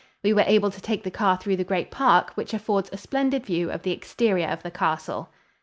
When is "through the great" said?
1.37-1.91